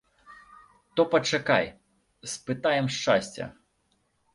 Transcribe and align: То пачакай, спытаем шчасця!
То 0.95 1.01
пачакай, 1.11 1.65
спытаем 2.35 2.93
шчасця! 3.01 3.45